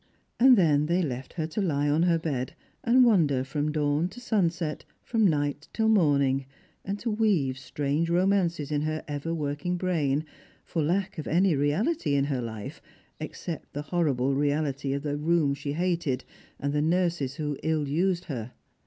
And 0.39 0.57
then 0.57 0.87
they 0.87 1.03
left 1.03 1.33
her 1.33 1.45
to 1.45 1.61
lie 1.61 1.87
on 1.87 2.01
her 2.01 2.17
bed 2.17 2.55
and 2.83 3.05
wonder 3.05 3.43
from 3.43 3.71
dawn 3.71 4.09
to 4.09 4.19
sunset, 4.19 4.83
from 5.03 5.27
night 5.27 5.67
till 5.73 5.89
morning, 5.89 6.47
and 6.83 6.97
to 7.01 7.11
weave 7.11 7.59
strange 7.59 8.09
romances 8.09 8.71
in 8.71 8.81
her 8.81 9.03
ever 9.07 9.31
working 9.31 9.77
brain, 9.77 10.25
for 10.65 10.81
lack 10.81 11.19
of 11.19 11.27
any 11.27 11.55
reality 11.55 12.15
in 12.15 12.25
her 12.25 12.41
hfe 12.41 12.79
except 13.19 13.73
the 13.73 13.83
horrible 13.93 14.33
reality 14.33 14.93
of 14.93 15.03
the 15.03 15.17
room 15.17 15.53
she 15.53 15.73
hated 15.73 16.23
and 16.59 16.73
the 16.73 16.81
nurses 16.81 17.35
who 17.35 17.51
ill 17.61 17.85
338 17.85 17.85
Strangers 17.85 17.85
and 17.85 17.85
Pilgrims. 17.85 18.09
used 18.09 18.29
lier. 18.31 18.51